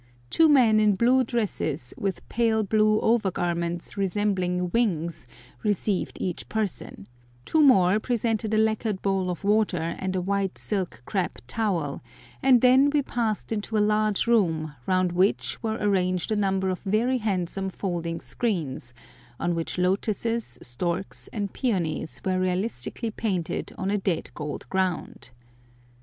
Two 0.31 0.49
men 0.49 0.79
in 0.79 0.95
blue 0.95 1.23
dresses, 1.23 1.93
with 1.95 2.27
pale 2.27 2.63
blue 2.63 2.99
over 3.01 3.29
garments 3.29 3.95
resembling 3.97 4.71
wings 4.71 5.27
received 5.61 6.17
each 6.19 6.49
person, 6.49 7.05
two 7.45 7.61
more 7.61 7.99
presented 7.99 8.51
a 8.55 8.57
lacquered 8.57 9.03
bowl 9.03 9.29
of 9.29 9.43
water 9.43 9.95
and 9.99 10.15
a 10.15 10.19
white 10.21 10.57
silk 10.57 11.03
crêpe 11.05 11.37
towel, 11.45 12.01
and 12.41 12.61
then 12.61 12.89
we 12.89 13.03
passed 13.03 13.51
into 13.51 13.77
a 13.77 13.77
large 13.89 14.25
room, 14.25 14.73
round 14.87 15.11
which 15.11 15.61
were 15.61 15.77
arranged 15.79 16.31
a 16.31 16.35
number 16.35 16.71
of 16.71 16.79
very 16.79 17.19
handsome 17.19 17.69
folding 17.69 18.19
screens, 18.19 18.95
on 19.39 19.53
which 19.53 19.77
lotuses, 19.77 20.57
storks, 20.63 21.27
and 21.27 21.53
peonies 21.53 22.19
were 22.25 22.39
realistically 22.39 23.11
painted 23.11 23.71
on 23.77 23.91
a 23.91 23.99
dead 23.99 24.31
gold 24.33 24.67
ground. 24.69 25.29